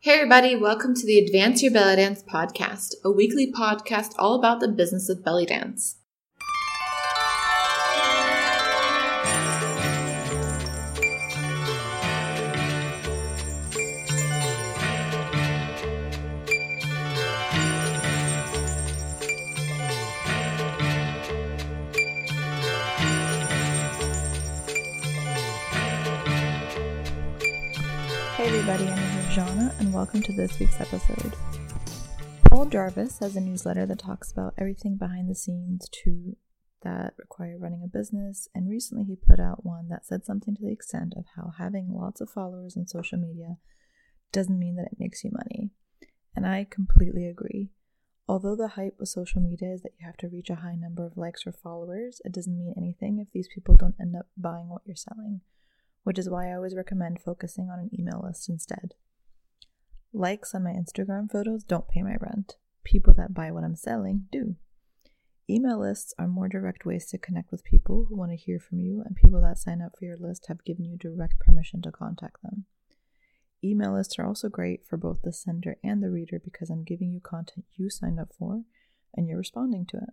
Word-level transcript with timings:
Hey, 0.00 0.12
everybody, 0.12 0.54
welcome 0.54 0.94
to 0.94 1.04
the 1.04 1.18
Advance 1.18 1.60
Your 1.60 1.72
Belly 1.72 1.96
Dance 1.96 2.22
podcast, 2.22 2.94
a 3.04 3.10
weekly 3.10 3.50
podcast 3.50 4.12
all 4.16 4.36
about 4.36 4.60
the 4.60 4.68
business 4.68 5.08
of 5.08 5.24
belly 5.24 5.44
dance. 5.44 5.96
Hey 28.36 28.46
everybody, 28.46 28.88
I'm 28.88 29.07
Jana, 29.30 29.74
and 29.78 29.92
welcome 29.92 30.22
to 30.22 30.32
this 30.32 30.58
week's 30.58 30.80
episode. 30.80 31.34
Paul 32.44 32.64
Jarvis 32.66 33.18
has 33.18 33.36
a 33.36 33.40
newsletter 33.40 33.84
that 33.84 33.98
talks 33.98 34.32
about 34.32 34.54
everything 34.56 34.96
behind 34.96 35.28
the 35.28 35.34
scenes 35.34 35.86
to 36.04 36.36
that 36.82 37.12
require 37.18 37.58
running 37.58 37.82
a 37.84 37.88
business, 37.88 38.48
and 38.54 38.70
recently 38.70 39.04
he 39.04 39.16
put 39.16 39.38
out 39.38 39.66
one 39.66 39.88
that 39.90 40.06
said 40.06 40.24
something 40.24 40.54
to 40.54 40.62
the 40.62 40.72
extent 40.72 41.14
of 41.16 41.26
how 41.36 41.52
having 41.58 41.92
lots 41.92 42.22
of 42.22 42.30
followers 42.30 42.76
on 42.76 42.86
social 42.86 43.18
media 43.18 43.58
doesn't 44.32 44.58
mean 44.58 44.76
that 44.76 44.88
it 44.90 44.98
makes 44.98 45.22
you 45.22 45.30
money. 45.32 45.70
And 46.34 46.46
I 46.46 46.66
completely 46.68 47.26
agree. 47.26 47.68
Although 48.26 48.56
the 48.56 48.68
hype 48.68 48.96
with 48.98 49.10
social 49.10 49.42
media 49.42 49.72
is 49.72 49.82
that 49.82 49.92
you 49.98 50.06
have 50.06 50.16
to 50.18 50.28
reach 50.28 50.48
a 50.48 50.56
high 50.56 50.74
number 50.74 51.04
of 51.04 51.18
likes 51.18 51.46
or 51.46 51.52
followers, 51.52 52.22
it 52.24 52.32
doesn't 52.32 52.58
mean 52.58 52.74
anything 52.76 53.18
if 53.18 53.30
these 53.32 53.48
people 53.54 53.76
don't 53.76 53.96
end 54.00 54.16
up 54.16 54.28
buying 54.36 54.68
what 54.68 54.82
you're 54.86 54.96
selling 54.96 55.42
which 56.08 56.18
is 56.18 56.30
why 56.30 56.48
I 56.48 56.54
always 56.54 56.74
recommend 56.74 57.20
focusing 57.20 57.68
on 57.68 57.78
an 57.78 57.90
email 57.92 58.22
list 58.24 58.48
instead. 58.48 58.94
Likes 60.12 60.54
on 60.54 60.64
my 60.64 60.72
Instagram 60.72 61.30
photos 61.30 61.64
don't 61.64 61.86
pay 61.86 62.02
my 62.02 62.16
rent. 62.18 62.56
People 62.82 63.12
that 63.14 63.34
buy 63.34 63.50
what 63.50 63.62
I'm 63.62 63.76
selling 63.76 64.26
do. 64.32 64.56
Email 65.50 65.78
lists 65.78 66.14
are 66.18 66.26
more 66.26 66.48
direct 66.48 66.86
ways 66.86 67.06
to 67.06 67.18
connect 67.18 67.50
with 67.50 67.62
people 67.62 68.06
who 68.08 68.16
want 68.16 68.30
to 68.30 68.36
hear 68.36 68.58
from 68.58 68.78
you, 68.78 69.02
and 69.04 69.16
people 69.16 69.42
that 69.42 69.58
sign 69.58 69.82
up 69.82 69.92
for 69.98 70.06
your 70.06 70.16
list 70.16 70.46
have 70.48 70.64
given 70.64 70.86
you 70.86 70.96
direct 70.96 71.38
permission 71.38 71.82
to 71.82 71.92
contact 71.92 72.42
them. 72.42 72.64
Email 73.62 73.92
lists 73.92 74.18
are 74.18 74.24
also 74.24 74.48
great 74.48 74.86
for 74.86 74.96
both 74.96 75.20
the 75.22 75.32
sender 75.32 75.76
and 75.84 76.02
the 76.02 76.10
reader 76.10 76.40
because 76.42 76.70
I'm 76.70 76.84
giving 76.84 77.12
you 77.12 77.20
content 77.20 77.66
you 77.74 77.90
signed 77.90 78.20
up 78.20 78.32
for 78.38 78.62
and 79.14 79.28
you're 79.28 79.38
responding 79.38 79.84
to 79.86 79.98
it. 79.98 80.10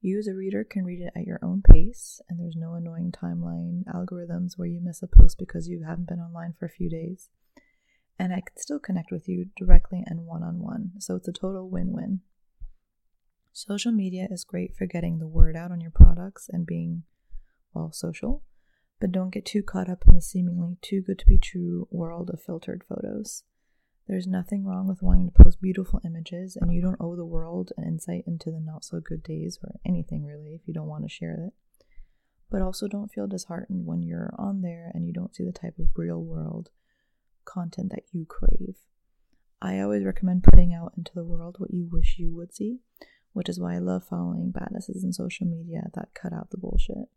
You 0.00 0.18
as 0.18 0.26
a 0.26 0.34
reader 0.34 0.64
can 0.64 0.84
read 0.84 1.00
it 1.00 1.12
at 1.14 1.26
your 1.26 1.38
own 1.42 1.62
pace, 1.62 2.20
and 2.28 2.40
there's 2.40 2.56
no 2.56 2.74
annoying 2.74 3.12
timeline 3.12 3.84
algorithms 3.84 4.58
where 4.58 4.66
you 4.66 4.80
miss 4.80 5.00
a 5.00 5.06
post 5.06 5.38
because 5.38 5.68
you 5.68 5.84
haven't 5.84 6.08
been 6.08 6.18
online 6.18 6.54
for 6.58 6.66
a 6.66 6.70
few 6.70 6.90
days. 6.90 7.28
And 8.22 8.32
I 8.32 8.36
can 8.36 8.56
still 8.56 8.78
connect 8.78 9.10
with 9.10 9.28
you 9.28 9.46
directly 9.56 10.04
and 10.06 10.26
one 10.26 10.44
on 10.44 10.60
one, 10.60 10.92
so 11.00 11.16
it's 11.16 11.26
a 11.26 11.32
total 11.32 11.68
win 11.68 11.90
win. 11.90 12.20
Social 13.52 13.90
media 13.90 14.28
is 14.30 14.44
great 14.44 14.76
for 14.76 14.86
getting 14.86 15.18
the 15.18 15.26
word 15.26 15.56
out 15.56 15.72
on 15.72 15.80
your 15.80 15.90
products 15.90 16.48
and 16.48 16.64
being, 16.64 17.02
well, 17.74 17.90
social, 17.90 18.44
but 19.00 19.10
don't 19.10 19.34
get 19.34 19.44
too 19.44 19.64
caught 19.64 19.90
up 19.90 20.04
in 20.06 20.14
the 20.14 20.20
seemingly 20.20 20.76
too 20.80 21.02
good 21.04 21.18
to 21.18 21.26
be 21.26 21.36
true 21.36 21.88
world 21.90 22.30
of 22.32 22.40
filtered 22.40 22.84
photos. 22.88 23.42
There's 24.06 24.28
nothing 24.28 24.64
wrong 24.64 24.86
with 24.86 25.02
wanting 25.02 25.28
to 25.28 25.42
post 25.42 25.60
beautiful 25.60 26.00
images, 26.04 26.54
and 26.54 26.72
you 26.72 26.80
don't 26.80 27.00
owe 27.00 27.16
the 27.16 27.26
world 27.26 27.72
an 27.76 27.82
insight 27.82 28.22
into 28.28 28.52
the 28.52 28.60
not 28.60 28.84
so 28.84 29.00
good 29.00 29.24
days 29.24 29.58
or 29.64 29.80
anything 29.84 30.24
really 30.24 30.54
if 30.54 30.68
you 30.68 30.74
don't 30.74 30.86
want 30.86 31.02
to 31.02 31.08
share 31.08 31.48
it. 31.48 31.54
But 32.52 32.62
also 32.62 32.86
don't 32.86 33.10
feel 33.10 33.26
disheartened 33.26 33.84
when 33.84 34.04
you're 34.04 34.32
on 34.38 34.62
there 34.62 34.92
and 34.94 35.04
you 35.04 35.12
don't 35.12 35.34
see 35.34 35.42
the 35.42 35.50
type 35.50 35.80
of 35.80 35.88
real 35.96 36.22
world 36.22 36.70
content 37.44 37.90
that 37.90 38.04
you 38.12 38.24
crave. 38.26 38.76
I 39.60 39.80
always 39.80 40.04
recommend 40.04 40.42
putting 40.42 40.74
out 40.74 40.94
into 40.96 41.12
the 41.14 41.24
world 41.24 41.56
what 41.58 41.72
you 41.72 41.88
wish 41.90 42.16
you 42.18 42.34
would 42.34 42.54
see, 42.54 42.80
which 43.32 43.48
is 43.48 43.60
why 43.60 43.74
I 43.74 43.78
love 43.78 44.04
following 44.04 44.52
badasses 44.52 45.04
in 45.04 45.12
social 45.12 45.46
media 45.46 45.82
that 45.94 46.14
cut 46.14 46.32
out 46.32 46.50
the 46.50 46.58
bullshit. 46.58 47.08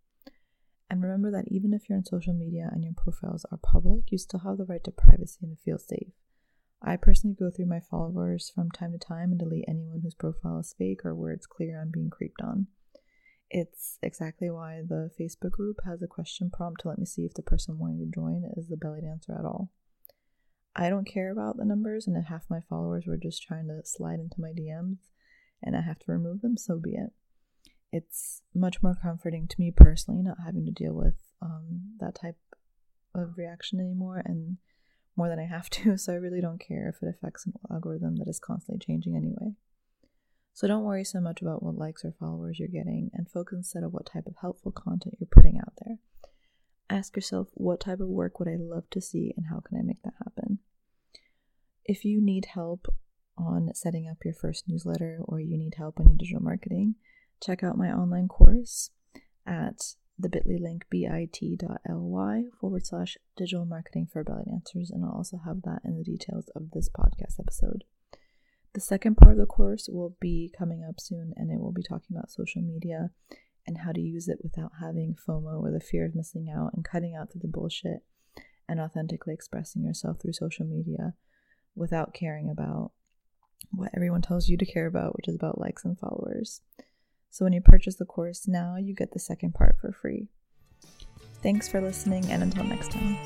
And 0.90 1.02
remember 1.02 1.32
that 1.32 1.48
even 1.48 1.74
if 1.74 1.90
you're 1.90 1.98
on 1.98 2.06
social 2.06 2.34
media 2.34 2.70
and 2.72 2.84
your 2.84 2.94
profiles 2.94 3.46
are 3.52 3.58
public, 3.58 4.12
you 4.12 4.18
still 4.18 4.42
have 4.42 4.58
the 4.58 4.66
right 4.66 4.84
to 4.84 4.92
privacy 4.92 5.40
and 5.42 5.58
to 5.58 5.64
feel 5.64 5.80
safe. 5.80 6.14
I 6.82 6.98
personally 6.98 7.36
go 7.38 7.50
through 7.50 7.66
my 7.66 7.80
followers 7.80 8.52
from 8.54 8.70
time 8.70 8.92
to 8.92 9.00
time 9.00 9.32
and 9.32 9.40
delete 9.40 9.66
anyone 9.68 10.02
whose 10.02 10.14
profile 10.14 10.60
is 10.60 10.76
fake 10.78 11.04
or 11.04 11.16
where 11.16 11.32
it's 11.32 11.48
clear 11.48 11.82
I'm 11.82 11.90
being 11.90 12.12
creeped 12.12 12.42
on. 12.44 12.68
It's 13.50 13.98
exactly 14.04 14.52
why 14.52 14.82
the 14.88 15.10
Facebook 15.20 15.52
group 15.52 15.78
has 15.86 16.02
a 16.02 16.08
question 16.08 16.52
prompt 16.52 16.82
to 16.82 16.90
let 16.90 17.00
me 17.00 17.06
see 17.06 17.26
if 17.26 17.34
the 17.34 17.42
person 17.42 17.80
wanting 17.80 18.00
to 18.00 18.14
join 18.14 18.44
is 18.56 18.68
the 18.68 18.78
belly 18.78 19.02
dancer 19.02 19.34
at 19.34 19.46
all. 19.46 19.72
I 20.76 20.90
don't 20.90 21.06
care 21.06 21.32
about 21.32 21.58
the 21.58 21.66
numbers, 21.66 22.06
and 22.06 22.18
if 22.18 22.26
half 22.26 22.50
my 22.50 22.60
followers 22.70 23.06
were 23.08 23.18
just 23.18 23.42
trying 23.42 23.68
to 23.68 23.82
slide 23.86 24.20
into 24.20 24.40
my 24.42 24.50
DMs 24.50 24.98
and 25.64 25.76
I 25.76 25.82
have 25.82 26.00
to 26.00 26.12
remove 26.12 26.42
them, 26.42 26.58
so 26.58 26.78
be 26.78 26.92
it. 26.92 27.12
It's 27.92 28.42
much 28.54 28.84
more 28.84 28.98
comforting 29.02 29.48
to 29.48 29.56
me 29.58 29.72
personally 29.72 30.22
not 30.22 30.38
having 30.46 30.66
to 30.66 30.72
deal 30.72 30.94
with 30.94 31.16
um, 31.42 31.96
that 32.00 32.16
type 32.16 32.38
of 33.14 33.38
reaction 33.38 33.80
anymore 33.80 34.22
and 34.26 34.58
more 35.16 35.30
than 35.30 35.40
I 35.40 35.46
have 35.46 35.70
to, 35.72 35.98
so 35.98 36.12
I 36.12 36.18
really 36.18 36.42
don't 36.42 36.60
care 36.60 36.90
if 36.90 37.02
it 37.02 37.10
affects 37.10 37.46
an 37.46 37.54
algorithm 37.72 38.18
that 38.18 38.28
is 38.28 38.40
constantly 38.40 38.86
changing 38.86 39.16
anyway. 39.16 39.54
So 40.54 40.68
don't 40.68 40.84
worry 40.84 41.04
so 41.04 41.20
much 41.20 41.42
about 41.42 41.64
what 41.64 41.78
likes 41.78 42.06
or 42.06 42.14
followers 42.20 42.60
you're 42.60 42.68
getting 42.68 43.12
and 43.14 43.30
focus 43.30 43.58
instead 43.58 43.84
on 43.84 43.92
what 43.92 44.06
type 44.06 44.26
of 44.26 44.36
helpful 44.40 44.72
content 44.72 45.16
you're 45.20 45.28
putting 45.30 45.58
out 45.58 45.74
there. 45.86 45.98
Ask 46.90 47.16
yourself 47.16 47.48
what 47.54 47.82
type 47.82 48.00
of 48.00 48.08
work 48.08 48.40
would 48.40 48.48
I 48.48 48.56
love 48.58 48.90
to 48.92 49.02
see 49.02 49.34
and 49.36 49.48
how 49.48 49.60
can 49.60 49.78
I 49.78 49.82
make 49.82 50.02
that 50.04 50.14
happen? 50.18 50.25
If 51.86 52.04
you 52.04 52.20
need 52.20 52.46
help 52.46 52.88
on 53.38 53.70
setting 53.76 54.08
up 54.10 54.18
your 54.26 54.34
first 54.34 54.68
newsletter 54.68 55.20
or 55.24 55.40
you 55.40 55.56
need 55.56 55.76
help 55.78 56.00
on 56.00 56.08
your 56.08 56.18
digital 56.18 56.42
marketing, 56.42 56.96
check 57.44 57.64
out 57.64 57.78
my 57.78 57.92
online 57.92 58.28
course 58.28 58.90
at 59.46 59.96
the 60.18 60.30
bit.ly 60.30 60.58
link 60.60 60.86
bit.ly 60.90 62.44
forward 62.60 62.88
slash 62.88 63.18
digital 63.38 63.66
marketing 63.66 64.08
for 64.12 64.24
belly 64.24 64.46
dancers, 64.50 64.90
and 64.90 65.06
I'll 65.06 65.12
also 65.12 65.40
have 65.46 65.62
that 65.64 65.82
in 65.84 65.96
the 65.96 66.04
details 66.04 66.50
of 66.56 66.72
this 66.72 66.90
podcast 66.90 67.40
episode. 67.40 67.84
The 68.74 68.82
second 68.82 69.18
part 69.18 69.34
of 69.34 69.38
the 69.38 69.46
course 69.46 69.88
will 69.88 70.16
be 70.20 70.52
coming 70.58 70.84
up 70.84 71.00
soon, 71.00 71.34
and 71.36 71.52
it 71.52 71.60
will 71.60 71.72
be 71.72 71.84
talking 71.84 72.18
about 72.18 72.32
social 72.32 72.64
media 72.64 73.12
and 73.68 73.80
how 73.80 73.92
to 73.92 74.02
use 74.02 74.28
it 74.28 74.40
without 74.42 74.72
having 74.82 75.16
FOMO 75.28 75.62
or 75.62 75.72
the 75.72 75.80
fear 75.80 76.06
of 76.06 76.16
missing 76.16 76.50
out 76.50 76.72
and 76.74 76.84
cutting 76.84 77.16
out 77.16 77.32
through 77.32 77.42
the 77.42 77.48
bullshit 77.48 78.04
and 78.68 78.80
authentically 78.80 79.34
expressing 79.36 79.84
yourself 79.84 80.20
through 80.20 80.34
social 80.34 80.66
media 80.66 81.14
without 81.76 82.14
caring 82.14 82.50
about 82.50 82.92
what 83.72 83.92
everyone 83.96 84.22
tells 84.22 84.48
you 84.48 84.58
to 84.58 84.66
care 84.66 84.88
about, 84.88 85.16
which 85.16 85.28
is 85.28 85.36
about 85.36 85.60
likes 85.60 85.86
and 85.86 86.00
followers. 86.00 86.62
So 87.30 87.44
when 87.46 87.54
you 87.54 87.62
purchase 87.62 87.96
the 87.96 88.06
course 88.06 88.48
now, 88.48 88.78
you 88.78 88.94
get 88.96 89.12
the 89.12 89.20
second 89.20 89.54
part 89.54 89.78
for 89.80 89.92
free. 89.92 90.28
Thanks 91.44 91.68
for 91.68 91.82
listening, 91.82 92.32
and 92.32 92.42
until 92.42 92.64
next 92.64 92.92
time. 92.92 93.18